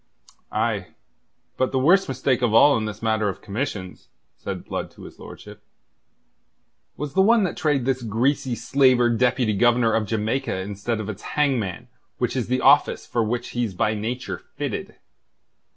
[0.51, 0.95] "Aye
[1.57, 5.19] but the worst mistake of all in this matter of commissions," said Blood to his
[5.19, 5.61] lordship,
[6.97, 11.21] "was the one that trade this greasy slaver Deputy Governor of Jamaica instead of its
[11.37, 11.87] hangman,
[12.17, 14.95] which is the office for which he's by nature fitted."